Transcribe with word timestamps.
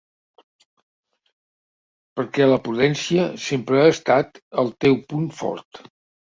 Perquè 2.19 2.47
la 2.47 2.57
prudència 2.69 3.27
sempre 3.49 3.79
ha 3.83 3.93
estat 3.97 4.41
el 4.65 4.73
teu 4.87 4.99
punt 5.13 5.31
fort. 5.43 5.85